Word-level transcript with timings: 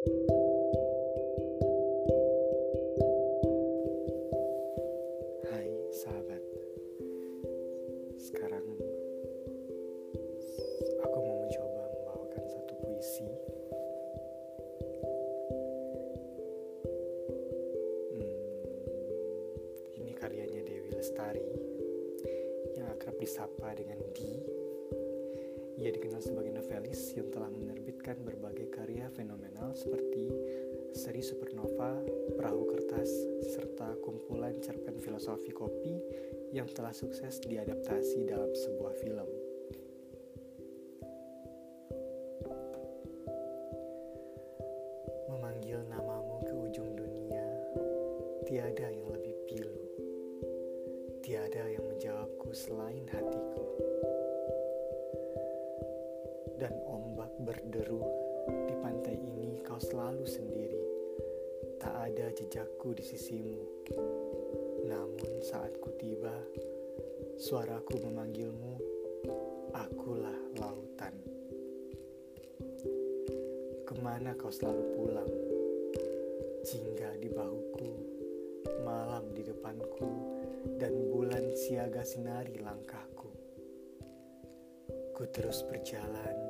Hai 0.00 0.08
sahabat, 5.92 6.40
sekarang 8.16 8.64
aku 11.04 11.18
mau 11.20 11.36
mencoba 11.44 11.84
membawakan 11.92 12.44
satu 12.48 12.72
puisi. 12.80 13.28
Hmm, 18.08 18.40
ini 20.00 20.16
karyanya 20.16 20.64
Dewi 20.64 20.96
Lestari 20.96 21.44
yang 22.72 22.88
akrab 22.88 23.20
disapa 23.20 23.76
dengan 23.76 24.00
Di. 24.16 24.69
Ia 25.80 25.96
dikenal 25.96 26.20
sebagai 26.20 26.52
novelis 26.52 27.16
yang 27.16 27.32
telah 27.32 27.48
menerbitkan 27.48 28.20
berbagai 28.20 28.68
karya 28.68 29.08
fenomenal 29.16 29.72
seperti 29.72 30.28
Seri 30.92 31.24
Supernova, 31.24 31.96
Perahu 32.36 32.68
Kertas, 32.68 33.08
serta 33.48 33.96
kumpulan 34.04 34.60
cerpen 34.60 35.00
filosofi 35.00 35.48
kopi 35.56 35.96
yang 36.52 36.68
telah 36.68 36.92
sukses 36.92 37.40
diadaptasi 37.40 38.28
dalam 38.28 38.52
sebuah 38.52 38.92
film. 39.00 39.28
Memanggil 45.32 45.80
namamu 45.88 46.44
ke 46.44 46.54
ujung 46.60 46.92
dunia, 46.92 47.46
tiada 48.44 48.84
yang 48.92 49.08
lebih 49.16 49.32
pilu. 49.48 49.80
Tiada 51.24 51.64
yang 51.72 51.88
menjawabku 51.88 52.52
selain 52.52 53.08
hatiku. 53.08 53.64
Berderu 57.40 58.04
di 58.68 58.74
pantai 58.76 59.16
ini 59.16 59.64
kau 59.64 59.80
selalu 59.80 60.28
sendiri. 60.28 60.84
Tak 61.80 62.12
ada 62.12 62.28
jejakku 62.36 62.92
di 62.92 63.00
sisimu. 63.00 63.64
Namun 64.84 65.40
saat 65.40 65.80
ku 65.80 65.88
tiba, 65.96 66.36
suaraku 67.40 67.96
memanggilmu, 68.04 68.74
akulah 69.72 70.40
lautan. 70.60 71.14
Ke 73.88 73.94
mana 74.04 74.36
kau 74.36 74.52
selalu 74.52 74.84
pulang? 74.92 75.32
Jingga 76.60 77.16
di 77.16 77.32
bahuku, 77.32 77.92
malam 78.84 79.32
di 79.32 79.40
depanku, 79.40 80.12
dan 80.76 80.92
bulan 81.08 81.56
siaga 81.56 82.04
sinari 82.04 82.60
langkahku. 82.60 83.32
Ku 85.16 85.24
terus 85.32 85.64
berjalan, 85.64 86.49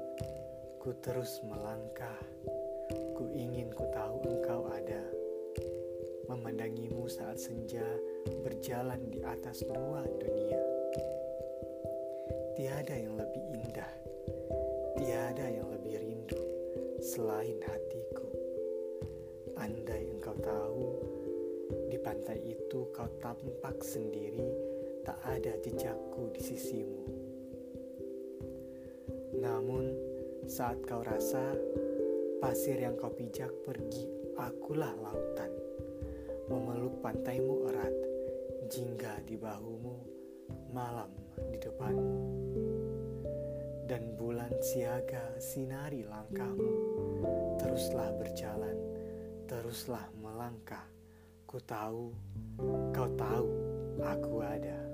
ku 0.80 0.96
terus 1.04 1.44
melangkah, 1.44 2.16
ku 3.12 3.28
ingin 3.36 3.68
ku 3.68 3.84
tahu 3.92 4.16
engkau 4.24 4.64
ada. 4.72 5.04
Memandangimu 6.24 7.04
saat 7.04 7.36
senja 7.36 7.84
berjalan 8.40 8.96
di 9.12 9.20
atas 9.20 9.60
dua 9.60 10.08
dunia. 10.08 10.56
Tiada 12.56 12.96
yang 12.96 13.12
lebih 13.20 13.44
indah, 13.60 13.92
tiada 14.96 15.52
yang 15.52 15.68
lebih 15.68 16.00
rindu 16.00 16.40
selain 17.04 17.60
hatiku. 17.60 18.32
Andai 19.60 20.08
engkau 20.08 20.32
tahu, 20.40 20.86
di 21.92 22.00
pantai 22.00 22.56
itu 22.56 22.88
kau 22.96 23.10
tampak 23.20 23.84
sendiri, 23.84 24.48
tak 25.04 25.20
ada 25.28 25.60
jejakku 25.60 26.32
di 26.32 26.40
sisimu. 26.40 27.04
Namun, 29.36 30.09
saat 30.50 30.82
kau 30.82 30.98
rasa 31.06 31.54
pasir 32.42 32.82
yang 32.82 32.98
kau 32.98 33.14
pijak 33.14 33.54
pergi, 33.62 34.34
akulah 34.34 34.90
lautan. 34.98 35.46
Memeluk 36.50 36.98
pantaimu 36.98 37.70
erat, 37.70 37.94
jingga 38.66 39.22
di 39.22 39.38
bahumu, 39.38 39.94
malam 40.74 41.06
di 41.38 41.54
depanmu. 41.54 42.14
Dan 43.86 44.18
bulan 44.18 44.50
siaga 44.58 45.38
sinari 45.38 46.02
langkahmu, 46.02 46.74
teruslah 47.62 48.10
berjalan, 48.18 48.74
teruslah 49.46 50.10
melangkah. 50.18 50.82
Ku 51.46 51.62
tahu, 51.62 52.10
kau 52.90 53.10
tahu, 53.14 53.48
aku 54.02 54.42
ada. 54.42 54.89